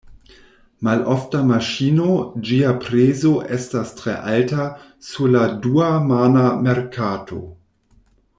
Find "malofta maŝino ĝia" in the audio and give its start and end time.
0.85-2.71